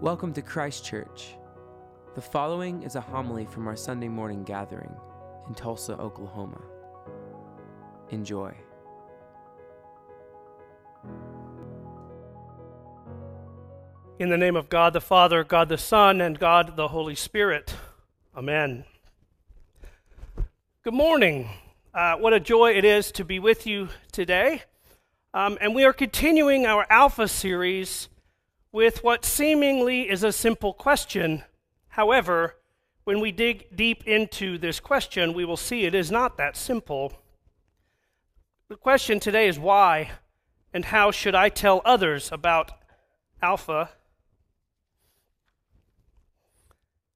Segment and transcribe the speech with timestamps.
[0.00, 1.34] Welcome to Christ Church.
[2.14, 4.94] The following is a homily from our Sunday morning gathering
[5.48, 6.60] in Tulsa, Oklahoma.
[8.10, 8.54] Enjoy.
[14.20, 17.74] In the name of God the Father, God the Son, and God the Holy Spirit.
[18.36, 18.84] Amen.
[20.84, 21.50] Good morning.
[21.92, 24.62] Uh, what a joy it is to be with you today.
[25.34, 28.08] Um, and we are continuing our Alpha series
[28.72, 31.44] with what seemingly is a simple question.
[31.88, 32.56] However,
[33.04, 37.12] when we dig deep into this question, we will see it is not that simple.
[38.68, 40.10] The question today is why
[40.72, 42.72] and how should I tell others about
[43.40, 43.90] Alpha?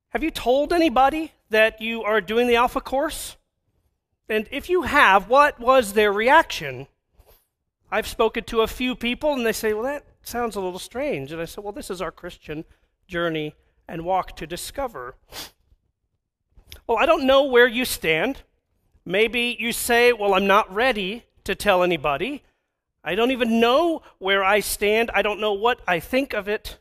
[0.09, 3.37] Have you told anybody that you are doing the Alpha course?
[4.29, 6.87] And if you have, what was their reaction?
[7.93, 11.31] I've spoken to a few people and they say, well, that sounds a little strange.
[11.31, 12.65] And I said, well, this is our Christian
[13.07, 13.55] journey
[13.87, 15.17] and walk to discover.
[16.87, 18.45] Well, I don't know where you stand.
[19.05, 22.45] Maybe you say, well, I'm not ready to tell anybody.
[23.05, 25.11] I don't even know where I stand.
[25.13, 26.79] I don't know what I think of it.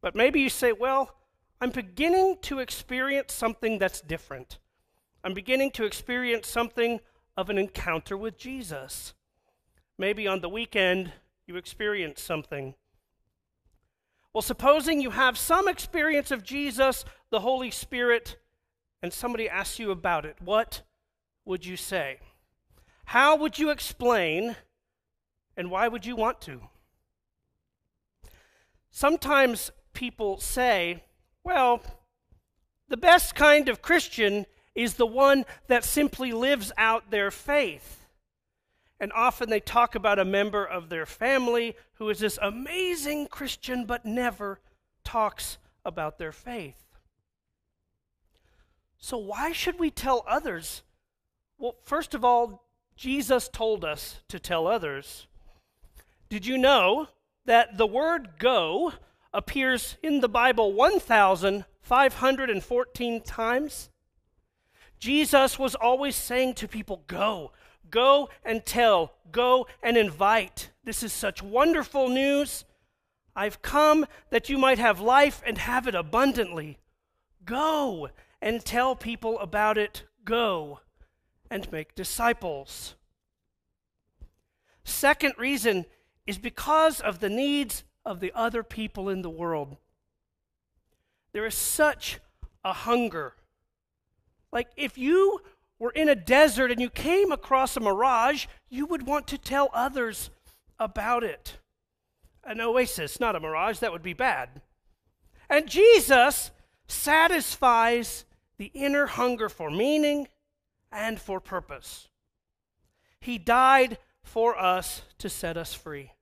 [0.00, 1.16] But maybe you say, well,
[1.60, 4.58] I'm beginning to experience something that's different.
[5.22, 7.00] I'm beginning to experience something
[7.36, 9.12] of an encounter with Jesus.
[9.98, 11.12] Maybe on the weekend
[11.46, 12.74] you experience something.
[14.32, 18.36] Well, supposing you have some experience of Jesus, the Holy Spirit,
[19.02, 20.82] and somebody asks you about it, what
[21.44, 22.18] would you say?
[23.04, 24.56] How would you explain,
[25.56, 26.62] and why would you want to?
[28.90, 31.04] Sometimes people say,
[31.44, 31.82] well,
[32.88, 38.03] the best kind of Christian is the one that simply lives out their faith.
[39.00, 43.84] And often they talk about a member of their family who is this amazing Christian
[43.84, 44.60] but never
[45.02, 46.76] talks about their faith.
[48.98, 50.82] So, why should we tell others?
[51.58, 55.26] Well, first of all, Jesus told us to tell others.
[56.30, 57.08] Did you know
[57.44, 58.94] that the word go
[59.34, 63.90] appears in the Bible 1,514 times.
[64.98, 67.52] Jesus was always saying to people, Go,
[67.90, 70.70] go and tell, go and invite.
[70.84, 72.64] This is such wonderful news.
[73.36, 76.78] I've come that you might have life and have it abundantly.
[77.44, 80.04] Go and tell people about it.
[80.24, 80.80] Go
[81.50, 82.94] and make disciples.
[84.84, 85.86] Second reason
[86.26, 89.76] is because of the needs of the other people in the world.
[91.32, 92.20] There is such
[92.64, 93.34] a hunger.
[94.52, 95.40] Like if you
[95.78, 99.70] were in a desert and you came across a mirage, you would want to tell
[99.72, 100.30] others
[100.78, 101.58] about it.
[102.44, 104.62] An oasis, not a mirage, that would be bad.
[105.48, 106.50] And Jesus
[106.86, 108.24] satisfies
[108.58, 110.28] the inner hunger for meaning
[110.92, 112.08] and for purpose.
[113.20, 116.12] He died for us to set us free.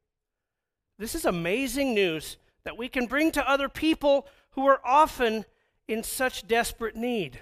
[0.99, 5.45] This is amazing news that we can bring to other people who are often
[5.89, 7.41] in such desperate need.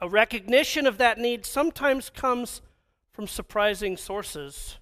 [0.00, 2.60] A recognition of that need sometimes comes
[3.12, 4.78] from surprising sources.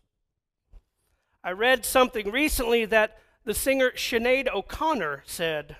[1.45, 5.77] I read something recently that the singer Sinead O'Connor said.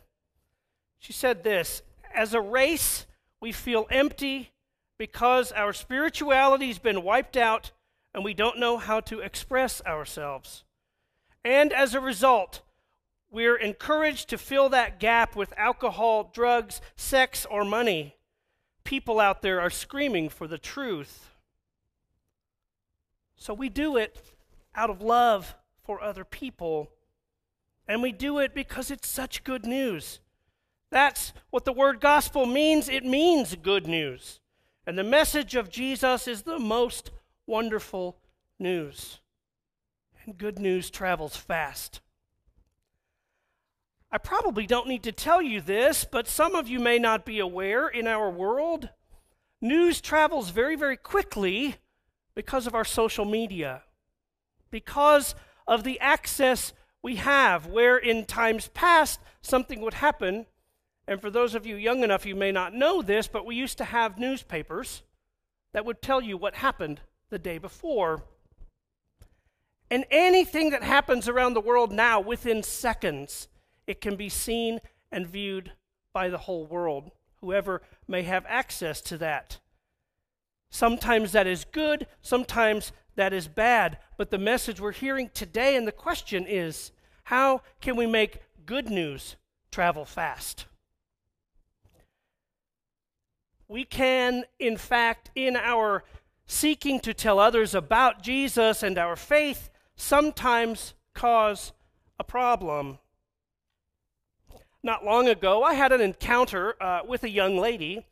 [0.99, 1.83] She said this
[2.15, 3.07] As a race,
[3.41, 4.53] we feel empty
[4.99, 7.73] because our spirituality's been wiped out
[8.15, 10.65] and we don't know how to express ourselves.
[11.45, 12.61] And as a result,
[13.31, 18.17] we're encouraged to fill that gap with alcohol, drugs, sex, or money.
[18.85, 21.31] People out there are screaming for the truth.
[23.37, 24.21] So we do it
[24.75, 26.91] out of love for other people.
[27.89, 30.21] And we do it because it's such good news.
[30.91, 32.89] That's what the word gospel means.
[32.89, 34.41] It means good news.
[34.87, 37.11] And the message of Jesus is the most
[37.47, 38.19] wonderful
[38.59, 39.21] news
[40.25, 42.01] and good news travels fast.
[44.15, 47.39] I probably don't need to tell you this, but some of you may not be
[47.39, 48.91] aware in our world,
[49.63, 51.77] news travels very, very quickly
[52.35, 53.85] because of our social media,
[54.71, 55.35] because
[55.67, 60.45] of the access we have, where in times past something would happen.
[61.09, 63.79] And for those of you young enough, you may not know this, but we used
[63.79, 65.03] to have newspapers
[65.73, 67.01] that would tell you what happened
[67.31, 68.25] the day before.
[69.91, 73.49] And anything that happens around the world now, within seconds,
[73.93, 74.81] it can be seen
[75.13, 75.73] and viewed
[76.15, 77.11] by the whole world,
[77.43, 79.59] whoever may have access to that.
[80.71, 83.99] Sometimes that is good, sometimes that is bad.
[84.17, 86.91] But the message we're hearing today and the question is
[87.25, 89.37] how can we make good news
[89.71, 90.65] travel fast.
[93.69, 96.05] We can, in fact, in our
[96.47, 101.73] seeking to tell others about Jesus and our faith, sometimes cause
[102.19, 102.99] a problem.
[104.83, 108.05] Not long ago, I had an encounter uh, with a young lady,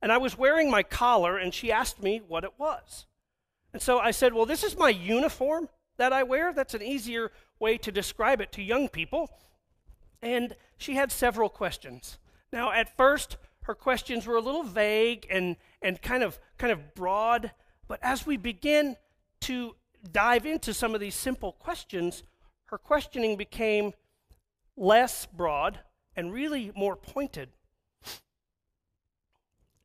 [0.00, 3.06] and I was wearing my collar, and she asked me what it was.
[3.72, 6.52] And so I said, Well, this is my uniform that I wear.
[6.52, 9.30] That's an easier way to describe it to young people.
[10.20, 12.18] And she had several questions.
[12.52, 16.94] Now, at first, her questions were a little vague and, and kind, of, kind of
[16.94, 17.52] broad,
[17.88, 18.96] but as we begin
[19.40, 19.74] to
[20.10, 22.22] dive into some of these simple questions,
[22.66, 23.92] her questioning became
[24.76, 25.80] less broad
[26.16, 27.50] and really more pointed.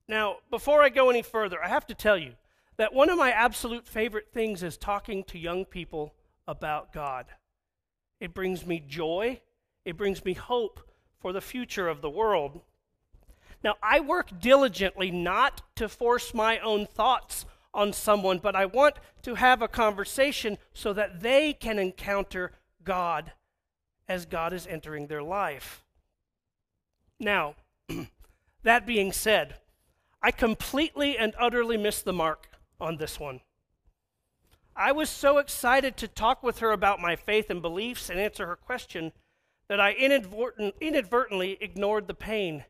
[0.08, 2.34] Now, before I go any further, I have to tell you
[2.78, 6.14] that one of my absolute favorite things is talking to young people
[6.48, 7.26] about God.
[8.20, 9.42] It brings me joy,
[9.84, 10.80] it brings me hope
[11.20, 12.62] for the future of the world.
[13.64, 18.96] Now, I work diligently not to force my own thoughts on someone, but I want
[19.24, 22.54] to have a conversation so that they can encounter
[22.84, 23.34] God
[24.08, 25.84] as God is entering their life.
[27.20, 27.56] Now,
[28.64, 29.56] that being said,
[30.22, 32.50] I completely and utterly missed the mark
[32.80, 33.42] on this one.
[34.76, 38.46] I was so excited to talk with her about my faith and beliefs and answer
[38.46, 39.12] her question
[39.68, 42.66] that I inadvertently ignored the pain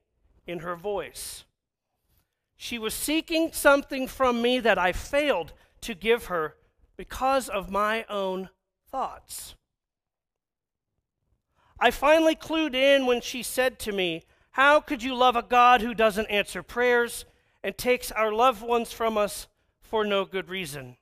[0.45, 1.43] in her voice.
[2.55, 6.55] She was seeking something from me that I failed to give her
[6.95, 8.49] because of my own
[8.89, 9.55] thoughts.
[11.79, 14.23] I finally clued in when she said to me,
[14.57, 17.25] How could you love a God who doesn't answer prayers
[17.63, 19.45] and takes our loved ones from us
[19.81, 20.97] for no good reason?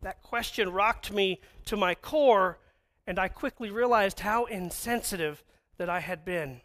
[0.00, 2.58] That question rocked me to my core,
[3.06, 5.44] and I quickly realized how insensitive
[5.76, 6.62] that I had been.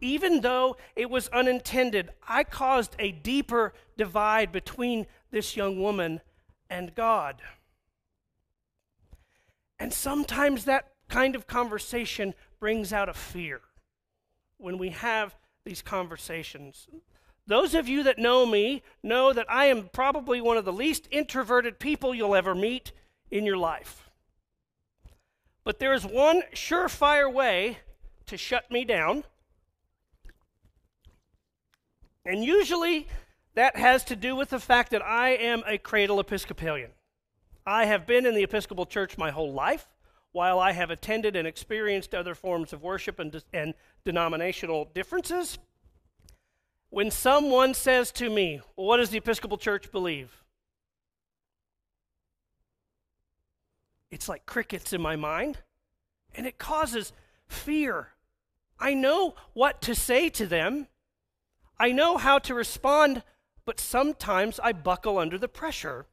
[0.00, 6.22] Even though it was unintended, I caused a deeper divide between this young woman
[6.68, 7.40] and God.
[9.78, 13.60] And sometimes that kind of conversation brings out a fear
[14.58, 15.34] when we have
[15.64, 16.88] these conversations.
[17.46, 21.08] Those of you that know me know that I am probably one of the least
[21.10, 22.92] introverted people you'll ever meet
[23.30, 24.10] in your life.
[25.64, 27.78] But there is one surefire way
[28.26, 29.24] to shut me down.
[32.24, 33.08] And usually
[33.54, 36.90] that has to do with the fact that I am a cradle Episcopalian.
[37.66, 39.88] I have been in the Episcopal Church my whole life
[40.32, 45.58] while I have attended and experienced other forms of worship and, and denominational differences,
[46.90, 50.44] when someone says to me, well, What does the Episcopal Church believe?
[54.10, 55.58] It's like crickets in my mind,
[56.34, 57.12] and it causes
[57.46, 58.08] fear.
[58.78, 60.88] I know what to say to them,
[61.78, 63.22] I know how to respond,
[63.64, 66.06] but sometimes I buckle under the pressure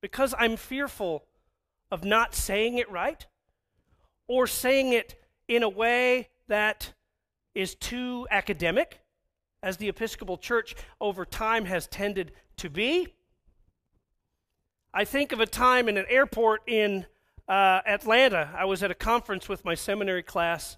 [0.00, 1.24] because I'm fearful
[1.90, 3.26] of not saying it right
[4.26, 6.92] or saying it in a way that
[7.54, 9.00] is too academic,
[9.62, 13.08] as the Episcopal Church over time has tended to be.
[14.92, 17.06] I think of a time in an airport in
[17.48, 18.50] uh, Atlanta.
[18.56, 20.76] I was at a conference with my seminary class,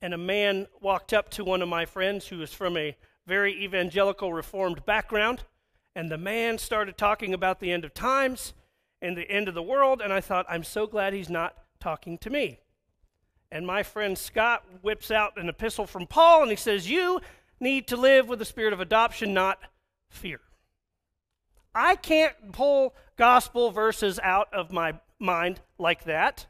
[0.00, 2.96] and a man walked up to one of my friends who was from a
[3.26, 5.44] very evangelical reformed background,
[5.94, 8.52] and the man started talking about the end of times
[9.02, 12.18] and the end of the world, and I thought, I'm so glad he's not talking
[12.18, 12.60] to me.
[13.50, 17.20] And my friend Scott whips out an epistle from Paul and he says, You
[17.60, 19.58] need to live with the spirit of adoption, not
[20.10, 20.40] fear.
[21.74, 26.46] I can't pull gospel verses out of my mind like that.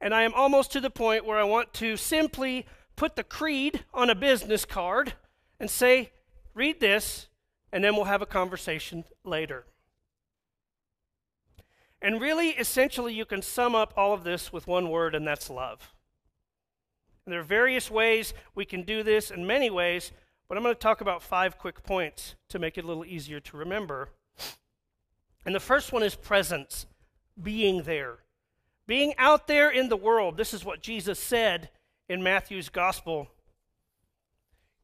[0.00, 3.84] And I am almost to the point where I want to simply put the creed
[3.92, 5.14] on a business card
[5.60, 6.12] and say,
[6.54, 7.28] Read this,
[7.72, 9.64] and then we'll have a conversation later.
[12.02, 15.48] And really, essentially, you can sum up all of this with one word, and that's
[15.48, 15.92] love.
[17.24, 20.12] And there are various ways we can do this in many ways,
[20.48, 23.40] but I'm going to talk about five quick points to make it a little easier
[23.40, 24.10] to remember.
[25.44, 26.86] And the first one is presence,
[27.40, 28.18] being there.
[28.86, 30.36] Being out there in the world.
[30.36, 31.70] This is what Jesus said
[32.08, 33.28] in Matthew's gospel.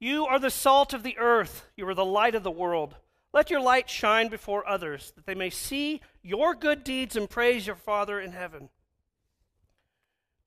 [0.01, 2.95] You are the salt of the earth, you are the light of the world.
[3.33, 7.67] Let your light shine before others, that they may see your good deeds and praise
[7.67, 8.71] your Father in heaven.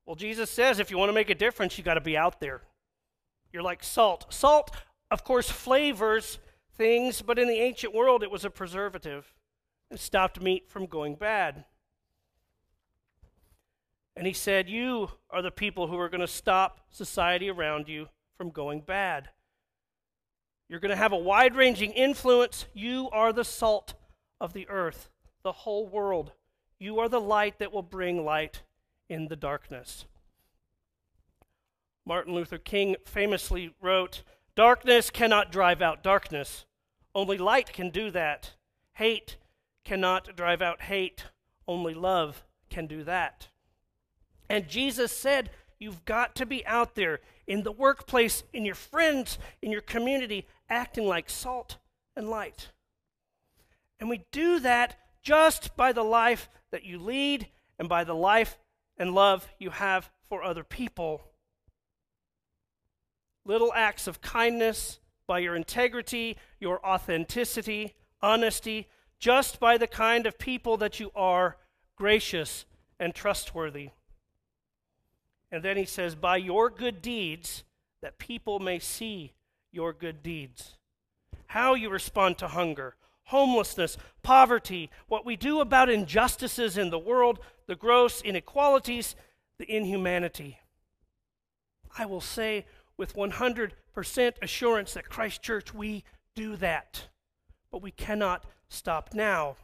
[0.06, 2.40] Well, Jesus says if you want to make a difference, you got to be out
[2.40, 2.62] there.
[3.52, 4.26] You're like salt.
[4.32, 4.70] Salt,
[5.10, 6.38] of course, flavors
[6.76, 9.34] things, but in the ancient world, it was a preservative.
[9.90, 11.64] It stopped meat from going bad.
[14.16, 18.08] And he said, You are the people who are going to stop society around you
[18.36, 19.28] from going bad.
[20.68, 22.66] You're going to have a wide ranging influence.
[22.72, 23.94] You are the salt
[24.40, 25.10] of the earth,
[25.42, 26.32] the whole world.
[26.78, 28.62] You are the light that will bring light
[29.12, 30.06] in the darkness.
[32.04, 34.22] Martin Luther King famously wrote,
[34.56, 36.64] Darkness cannot drive out darkness.
[37.14, 38.54] Only light can do that.
[38.94, 39.36] Hate
[39.84, 41.24] cannot drive out hate.
[41.68, 43.48] Only love can do that.
[44.48, 49.38] And Jesus said, You've got to be out there in the workplace, in your friends,
[49.60, 51.78] in your community, acting like salt
[52.16, 52.68] and light.
[53.98, 58.58] And we do that just by the life that you lead and by the life
[59.02, 61.22] and love you have for other people.
[63.44, 68.86] Little acts of kindness by your integrity, your authenticity, honesty,
[69.18, 71.56] just by the kind of people that you are,
[71.96, 72.64] gracious
[73.00, 73.90] and trustworthy.
[75.50, 77.64] And then he says, by your good deeds,
[78.02, 79.32] that people may see
[79.72, 80.76] your good deeds.
[81.46, 82.94] How you respond to hunger,
[83.24, 89.14] homelessness, poverty, what we do about injustices in the world, the gross inequalities,
[89.58, 90.58] the inhumanity.
[91.96, 93.72] I will say with 100%
[94.42, 97.08] assurance that Christ Church, we do that.
[97.70, 99.56] But we cannot stop now.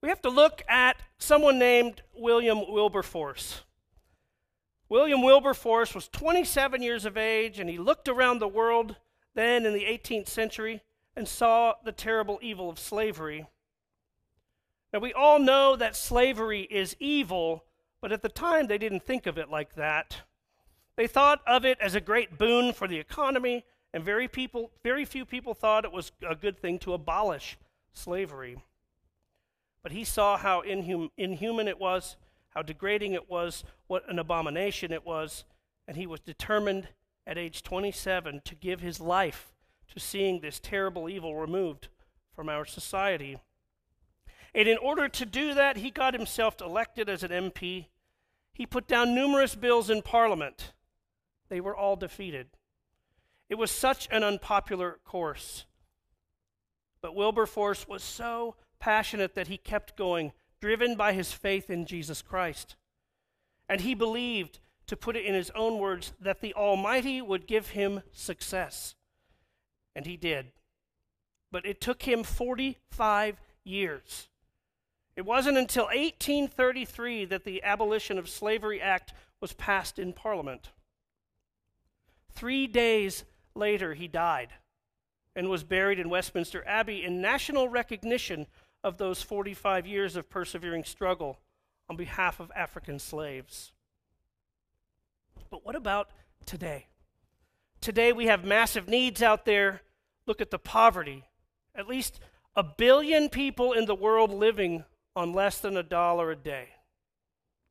[0.00, 3.62] We have to look at someone named William Wilberforce.
[4.88, 8.96] William Wilberforce was 27 years of age, and he looked around the world
[9.34, 10.82] then in the 18th century
[11.16, 13.46] and saw the terrible evil of slavery.
[14.92, 17.64] Now, we all know that slavery is evil,
[18.00, 20.22] but at the time they didn't think of it like that.
[20.96, 23.64] They thought of it as a great boon for the economy,
[23.94, 27.58] and very, people, very few people thought it was a good thing to abolish
[27.92, 28.58] slavery.
[29.82, 32.16] But he saw how inhum, inhuman it was,
[32.50, 35.44] how degrading it was, what an abomination it was,
[35.88, 36.88] and he was determined
[37.26, 39.51] at age 27 to give his life
[39.92, 41.88] to seeing this terrible evil removed
[42.34, 43.38] from our society.
[44.54, 47.86] And in order to do that, he got himself elected as an MP.
[48.52, 50.72] He put down numerous bills in Parliament.
[51.48, 52.48] They were all defeated.
[53.48, 55.66] It was such an unpopular course.
[57.02, 62.22] But Wilberforce was so passionate that he kept going, driven by his faith in Jesus
[62.22, 62.76] Christ.
[63.68, 67.68] And he believed, to put it in his own words, that the Almighty would give
[67.70, 68.94] him success.
[69.94, 70.52] And he did.
[71.50, 74.28] But it took him 45 years.
[75.16, 80.70] It wasn't until 1833 that the Abolition of Slavery Act was passed in Parliament.
[82.32, 84.48] Three days later, he died
[85.36, 88.46] and was buried in Westminster Abbey in national recognition
[88.82, 91.38] of those 45 years of persevering struggle
[91.88, 93.72] on behalf of African slaves.
[95.50, 96.10] But what about
[96.46, 96.86] today?
[97.82, 99.82] Today we have massive needs out there.
[100.24, 101.24] Look at the poverty.
[101.74, 102.20] At least
[102.54, 104.84] a billion people in the world living
[105.16, 106.68] on less than a dollar a day,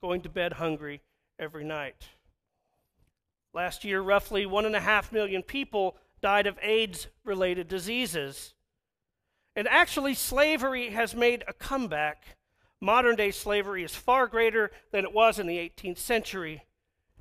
[0.03, 1.01] going to bed hungry
[1.39, 2.09] every night.
[3.53, 8.53] Last year, roughly one and a half million people died of AIDS related diseases.
[9.55, 12.35] And actually, slavery has made a comeback.
[12.81, 16.63] Modern day slavery is far greater than it was in the 18th century.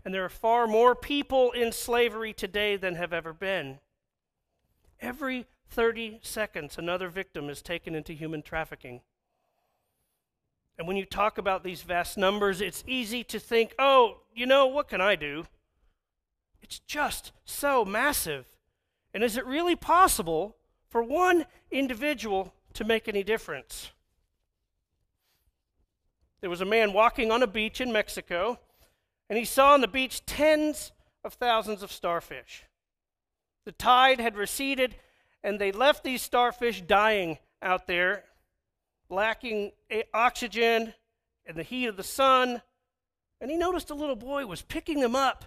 [0.05, 3.79] And there are far more people in slavery today than have ever been.
[5.01, 9.01] Every 30 seconds, another victim is taken into human trafficking.
[10.79, 14.67] And when you talk about these vast numbers, it's easy to think, oh, you know,
[14.67, 15.45] what can I do?
[16.63, 18.47] It's just so massive.
[19.13, 20.57] And is it really possible
[20.89, 23.91] for one individual to make any difference?
[26.41, 28.59] There was a man walking on a beach in Mexico,
[29.31, 30.91] and he saw on the beach tens
[31.23, 32.65] of thousands of starfish.
[33.65, 34.97] The tide had receded,
[35.45, 38.25] and they left these starfish dying out there,
[39.09, 39.71] lacking
[40.13, 40.95] oxygen
[41.47, 42.61] and the heat of the sun.
[43.41, 45.45] And he noticed a little boy was picking them up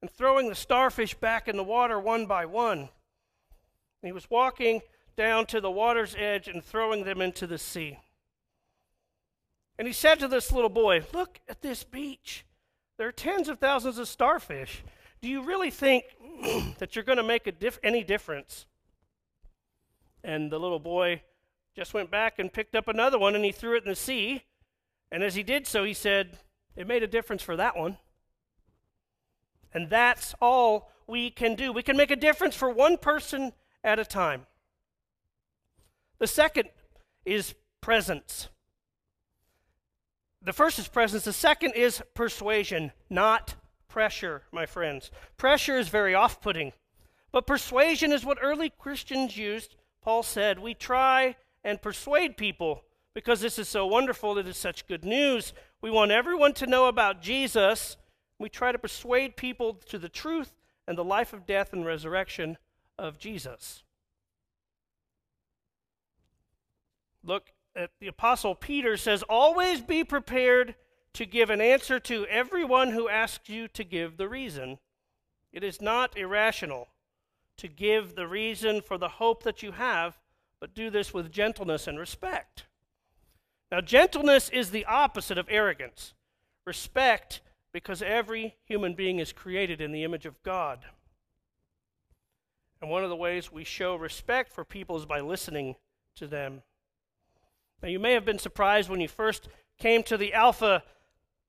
[0.00, 2.88] and throwing the starfish back in the water one by one.
[4.02, 4.80] He was walking
[5.14, 7.98] down to the water's edge and throwing them into the sea.
[9.78, 12.46] And he said to this little boy, Look at this beach.
[13.00, 14.84] There are tens of thousands of starfish.
[15.22, 16.04] Do you really think
[16.78, 17.50] that you're going to make
[17.82, 18.66] any difference?
[20.22, 21.22] And the little boy
[21.74, 24.42] just went back and picked up another one and he threw it in the sea.
[25.10, 26.40] And as he did so, he said,
[26.76, 27.96] It made a difference for that one.
[29.72, 31.72] And that's all we can do.
[31.72, 34.44] We can make a difference for one person at a time.
[36.18, 36.68] The second
[37.24, 38.50] is presence.
[40.42, 43.56] The first is presence, the second is persuasion, not
[43.88, 45.10] pressure, my friends.
[45.36, 46.72] Pressure is very off putting,
[47.32, 49.76] but persuasion is what early Christians used.
[50.00, 54.86] Paul said, We try and persuade people because this is so wonderful, it is such
[54.86, 55.52] good news.
[55.82, 57.96] We want everyone to know about Jesus.
[58.38, 60.54] We try to persuade people to the truth
[60.86, 62.56] and the life of death and resurrection
[62.98, 63.82] of Jesus.
[67.22, 70.74] Look at the Apostle Peter says, Always be prepared
[71.14, 74.78] to give an answer to everyone who asks you to give the reason.
[75.52, 76.88] It is not irrational
[77.56, 80.18] to give the reason for the hope that you have,
[80.60, 82.66] but do this with gentleness and respect.
[83.70, 86.14] Now, gentleness is the opposite of arrogance.
[86.66, 87.40] Respect,
[87.72, 90.84] because every human being is created in the image of God.
[92.80, 95.76] And one of the ways we show respect for people is by listening
[96.16, 96.62] to them.
[97.82, 100.82] Now, you may have been surprised when you first came to the Alpha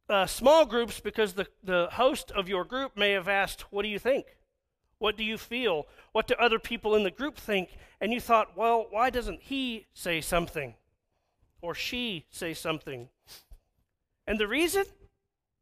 [0.09, 3.89] uh, small groups because the, the host of your group may have asked, What do
[3.89, 4.25] you think?
[4.97, 5.88] What do you feel?
[6.11, 7.69] What do other people in the group think?
[8.00, 10.75] And you thought, Well, why doesn't he say something?
[11.61, 13.09] Or she say something?
[14.25, 14.85] And the reason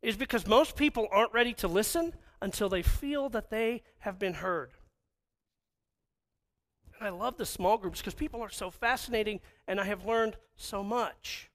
[0.02, 4.36] is because most people aren't ready to listen until they feel that they have been
[4.36, 4.72] heard.
[7.02, 10.84] I love the small groups because people are so fascinating and I have learned so
[10.84, 11.50] much.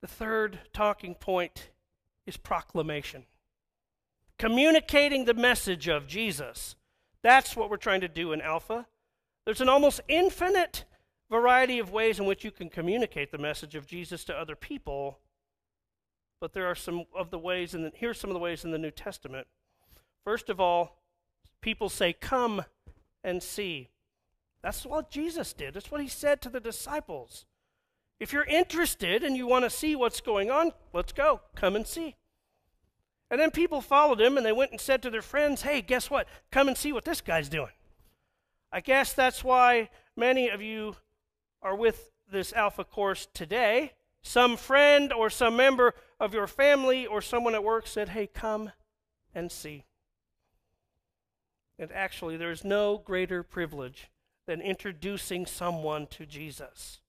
[0.00, 1.70] The third talking point
[2.26, 3.24] is proclamation.
[4.38, 6.76] Communicating the message of Jesus.
[7.22, 8.86] That's what we're trying to do in Alpha.
[9.44, 10.84] There's an almost infinite
[11.30, 15.18] variety of ways in which you can communicate the message of Jesus to other people.
[16.40, 18.78] But there are some of the ways, and here's some of the ways in the
[18.78, 19.46] New Testament.
[20.24, 21.02] First of all,
[21.60, 22.64] people say, Come
[23.24, 23.88] and see.
[24.62, 25.74] That's what Jesus did.
[25.74, 27.46] That's what he said to the disciples.
[28.20, 31.40] If you're interested and you want to see what's going on, let's go.
[31.56, 32.14] Come and see.
[33.30, 36.08] And then people followed him and they went and said to their friends, Hey, guess
[36.08, 36.28] what?
[36.50, 37.72] Come and see what this guy's doing.
[38.70, 40.96] I guess that's why many of you
[41.62, 43.92] are with this Alpha course today.
[44.22, 48.70] Some friend or some member of your family or someone at work said, Hey, come
[49.34, 49.84] and see.
[51.82, 54.08] And actually, there's no greater privilege
[54.46, 57.00] than introducing someone to Jesus.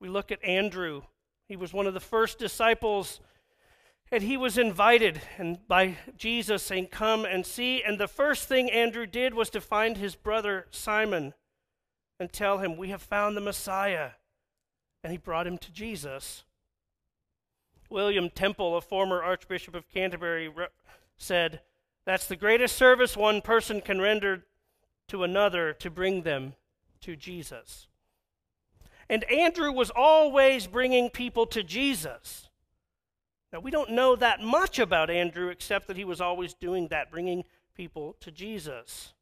[0.00, 1.02] We look at Andrew.
[1.46, 3.20] He was one of the first disciples,
[4.10, 7.80] and he was invited and by Jesus saying, Come and see.
[7.80, 11.32] And the first thing Andrew did was to find his brother Simon
[12.18, 14.10] and tell him, We have found the Messiah.
[15.04, 16.42] And he brought him to Jesus.
[17.88, 20.50] William Temple, a former Archbishop of Canterbury,
[21.24, 21.60] said,
[22.04, 24.44] That's the greatest service one person can render
[25.08, 26.54] to another to bring them
[27.00, 27.88] to Jesus.
[29.08, 32.48] And Andrew was always bringing people to Jesus.
[33.52, 37.10] Now, we don't know that much about Andrew except that he was always doing that,
[37.10, 39.12] bringing people to Jesus.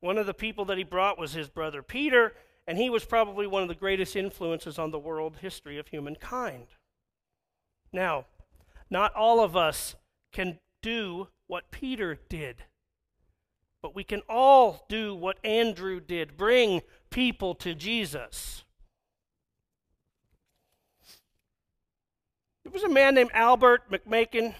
[0.00, 2.34] One of the people that he brought was his brother Peter,
[2.66, 6.66] and he was probably one of the greatest influences on the world history of humankind.
[7.92, 8.26] Now,
[8.90, 9.94] not all of us
[10.34, 12.56] can do what Peter did.
[13.80, 18.64] But we can all do what Andrew did bring people to Jesus.
[22.64, 24.54] There was a man named Albert McMakin.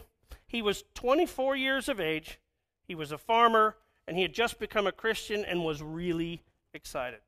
[0.46, 2.38] He was 24 years of age.
[2.86, 6.42] He was a farmer, and he had just become a Christian and was really
[6.74, 7.20] excited.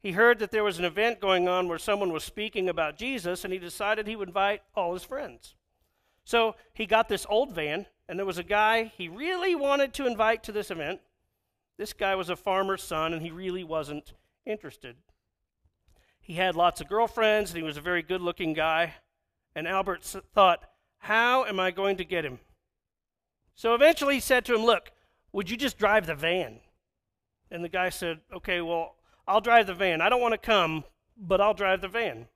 [0.00, 3.42] He heard that there was an event going on where someone was speaking about Jesus,
[3.42, 5.56] and he decided he would invite all his friends.
[6.26, 10.08] So he got this old van, and there was a guy he really wanted to
[10.08, 11.00] invite to this event.
[11.78, 14.12] This guy was a farmer's son, and he really wasn't
[14.44, 14.96] interested.
[16.20, 18.94] He had lots of girlfriends, and he was a very good looking guy.
[19.54, 20.02] And Albert
[20.34, 20.64] thought,
[20.98, 22.40] How am I going to get him?
[23.54, 24.90] So eventually he said to him, Look,
[25.30, 26.58] would you just drive the van?
[27.52, 28.96] And the guy said, Okay, well,
[29.28, 30.00] I'll drive the van.
[30.00, 30.82] I don't want to come,
[31.16, 32.26] but I'll drive the van.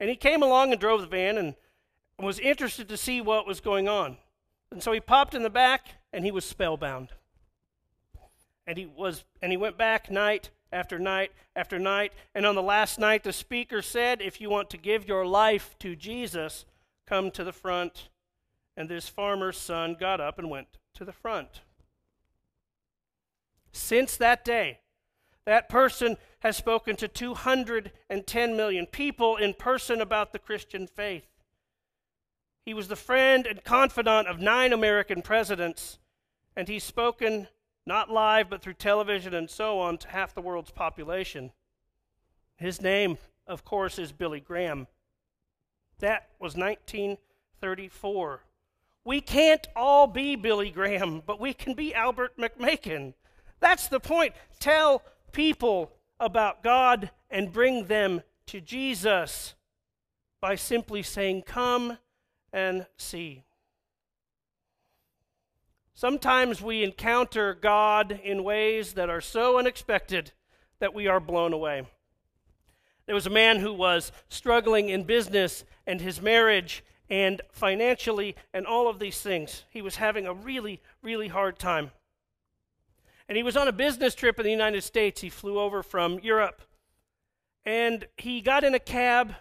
[0.00, 1.54] And he came along and drove the van
[2.18, 4.16] and was interested to see what was going on.
[4.70, 7.08] And so he popped in the back and he was spellbound.
[8.66, 12.62] And he was and he went back night after night after night and on the
[12.62, 16.64] last night the speaker said if you want to give your life to Jesus
[17.06, 18.08] come to the front
[18.76, 21.60] and this farmer's son got up and went to the front.
[23.72, 24.78] Since that day
[25.44, 31.26] that person has spoken to 210 million people in person about the Christian faith.
[32.64, 35.98] He was the friend and confidant of nine American presidents,
[36.56, 37.48] and he's spoken
[37.86, 41.50] not live, but through television and so on, to half the world's population.
[42.56, 44.86] His name, of course, is Billy Graham.
[45.98, 48.44] That was 1934.
[49.04, 53.14] We can't all be Billy Graham, but we can be Albert McMakin.
[53.58, 54.34] That's the point.
[54.60, 59.54] Tell people about God and bring them to Jesus
[60.40, 61.98] by simply saying, Come
[62.52, 63.42] and see.
[65.94, 70.32] Sometimes we encounter God in ways that are so unexpected
[70.80, 71.86] that we are blown away.
[73.06, 78.66] There was a man who was struggling in business and his marriage and financially and
[78.66, 79.64] all of these things.
[79.70, 81.92] He was having a really, really hard time.
[83.28, 85.20] And he was on a business trip in the United States.
[85.20, 86.62] He flew over from Europe.
[87.64, 89.34] And he got in a cab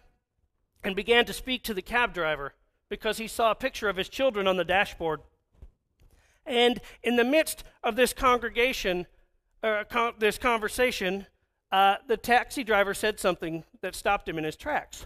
[0.83, 2.53] and began to speak to the cab driver
[2.91, 5.21] because he saw a picture of his children on the dashboard.
[6.45, 9.07] And in the midst of this congregation,
[9.63, 11.25] uh, con- this conversation,
[11.71, 15.05] uh, the taxi driver said something that stopped him in his tracks.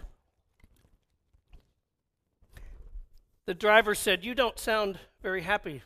[3.44, 5.82] The driver said, You don't sound very happy.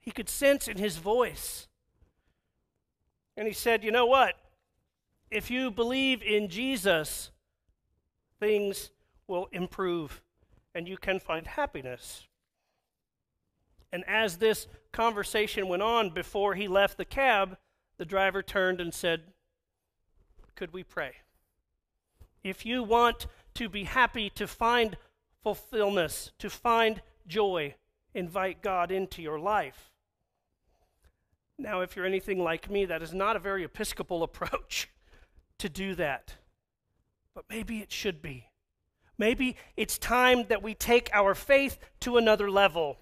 [0.00, 1.68] He could sense in his voice.
[3.36, 4.36] And he said, You know what?
[5.30, 7.32] If you believe in Jesus,
[8.40, 8.88] things
[9.26, 10.22] will improve
[10.74, 12.26] and you can find happiness.
[13.92, 17.56] And as this conversation went on before he left the cab,
[17.96, 19.22] the driver turned and said,
[20.56, 21.12] Could we pray?
[22.42, 24.96] If you want to be happy, to find
[25.42, 27.76] fulfillment, to find joy,
[28.14, 29.90] invite God into your life.
[31.56, 34.90] Now, if you're anything like me, that is not a very Episcopal approach
[35.58, 36.34] to do that.
[37.34, 38.48] But maybe it should be.
[39.18, 42.98] Maybe it's time that we take our faith to another level.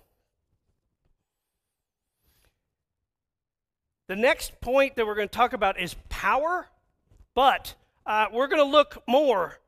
[4.09, 6.69] The next point that we're going to talk about is power,
[7.35, 9.59] but uh, we're going to look more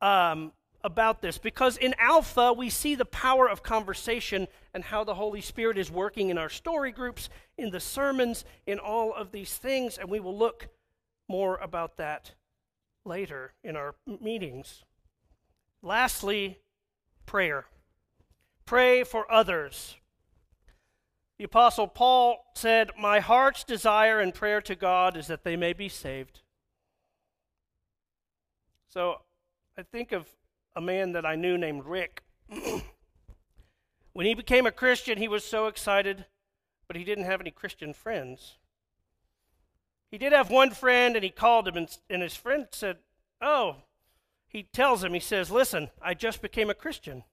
[0.00, 5.14] um, about this because in Alpha, we see the power of conversation and how the
[5.14, 9.56] Holy Spirit is working in our story groups, in the sermons, in all of these
[9.56, 10.68] things, and we will look
[11.28, 12.32] more about that
[13.04, 14.82] later in our meetings.
[15.82, 16.58] Lastly,
[17.26, 17.66] prayer.
[18.64, 19.96] Pray for others.
[21.38, 25.72] The Apostle Paul said, My heart's desire and prayer to God is that they may
[25.72, 26.40] be saved.
[28.88, 29.22] So
[29.76, 30.28] I think of
[30.76, 32.22] a man that I knew named Rick.
[34.12, 36.26] when he became a Christian, he was so excited,
[36.86, 38.58] but he didn't have any Christian friends.
[40.10, 42.98] He did have one friend, and he called him, and, and his friend said,
[43.40, 43.76] Oh,
[44.52, 47.24] he tells him, he says, Listen, I just became a Christian.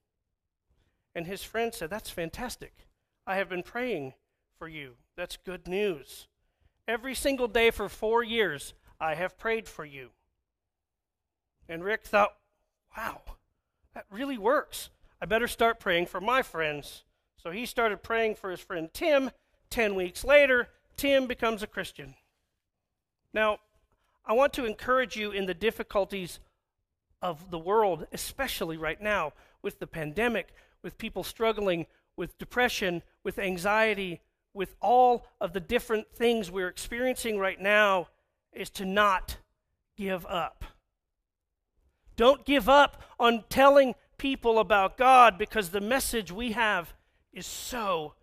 [1.14, 2.86] And his friend said, That's fantastic.
[3.26, 4.14] I have been praying
[4.58, 4.94] for you.
[5.16, 6.28] That's good news.
[6.88, 10.10] Every single day for four years, I have prayed for you.
[11.68, 12.34] And Rick thought,
[12.96, 13.20] wow,
[13.94, 14.90] that really works.
[15.20, 17.04] I better start praying for my friends.
[17.36, 19.30] So he started praying for his friend Tim.
[19.68, 22.14] Ten weeks later, Tim becomes a Christian.
[23.32, 23.58] Now,
[24.26, 26.40] I want to encourage you in the difficulties
[27.22, 33.38] of the world, especially right now with the pandemic, with people struggling with depression, with
[33.38, 34.20] anxiety,
[34.52, 38.08] with all of the different things we're experiencing right now,
[38.52, 39.38] is to not
[39.96, 40.64] give up.
[42.16, 46.92] Don't give up on telling people about God because the message we have
[47.32, 48.14] is so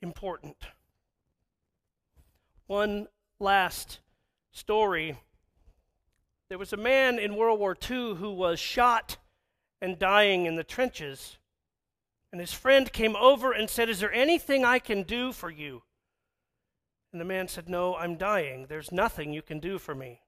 [0.00, 0.56] important.
[2.68, 3.08] One
[3.40, 3.98] last
[4.52, 5.18] story.
[6.50, 9.18] There was a man in World War II who was shot
[9.80, 11.38] and dying in the trenches.
[12.32, 15.84] And his friend came over and said, Is there anything I can do for you?
[17.12, 18.66] And the man said, No, I'm dying.
[18.68, 20.22] There's nothing you can do for me.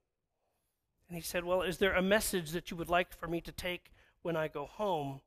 [1.09, 3.51] And he said, Well, is there a message that you would like for me to
[3.51, 5.19] take when I go home?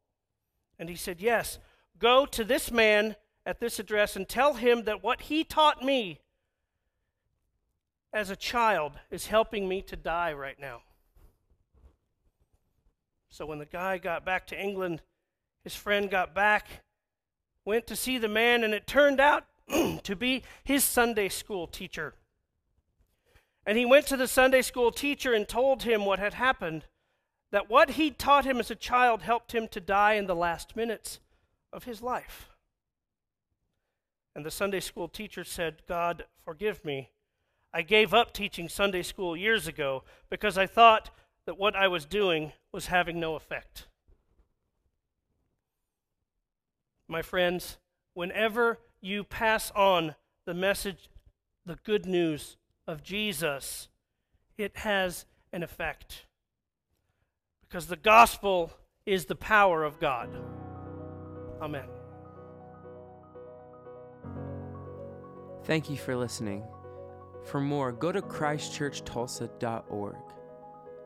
[0.78, 1.58] And he said, Yes.
[1.98, 6.20] Go to this man at this address and tell him that what he taught me
[8.14, 10.80] as a child is helping me to die right now.
[13.28, 15.02] So when the guy got back to England,
[15.64, 16.84] his friend got back,
[17.64, 19.44] went to see the man, and it turned out
[20.04, 22.14] to be his Sunday school teacher.
[23.66, 26.84] And he went to the Sunday school teacher and told him what had happened
[27.50, 30.76] that what he'd taught him as a child helped him to die in the last
[30.76, 31.20] minutes
[31.72, 32.48] of his life.
[34.34, 37.10] And the Sunday school teacher said, God, forgive me.
[37.72, 41.10] I gave up teaching Sunday school years ago because I thought
[41.46, 43.86] that what I was doing was having no effect.
[47.08, 47.78] My friends,
[48.14, 51.08] whenever you pass on the message,
[51.64, 52.56] the good news
[52.86, 53.88] of Jesus,
[54.58, 56.26] it has an effect.
[57.62, 58.72] Because the gospel
[59.04, 60.28] is the power of God.
[61.60, 61.86] Amen.
[65.64, 66.64] Thank you for listening.
[67.44, 70.16] For more, go to christchurchtulsa.org,